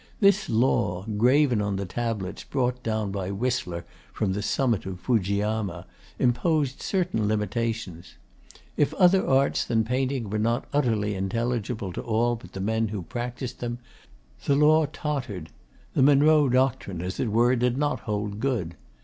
This 0.19 0.49
law 0.49 1.05
(graven 1.05 1.61
on 1.61 1.75
the 1.75 1.85
tablets 1.85 2.43
brought 2.43 2.81
down 2.81 3.11
by 3.11 3.29
Whistler 3.29 3.85
from 4.11 4.33
the 4.33 4.41
summit 4.41 4.83
of 4.87 4.99
Fujiyama) 4.99 5.85
imposed 6.17 6.81
certain 6.81 7.27
limitations. 7.27 8.15
If 8.75 8.95
other 8.95 9.23
arts 9.27 9.63
than 9.63 9.83
painting 9.83 10.31
were 10.31 10.39
not 10.39 10.65
utterly 10.73 11.15
unintelligible 11.15 11.93
to 11.93 12.01
all 12.01 12.35
but 12.35 12.53
the 12.53 12.59
men 12.59 12.87
who 12.87 13.03
practised 13.03 13.59
them, 13.59 13.77
the 14.45 14.55
law 14.55 14.87
tottered 14.87 15.51
the 15.93 16.01
Monroe 16.01 16.49
Doctrine, 16.49 17.03
as 17.03 17.19
it 17.19 17.27
were, 17.27 17.55
did 17.55 17.77
not 17.77 17.99
hold 17.99 18.39
good. 18.39 18.73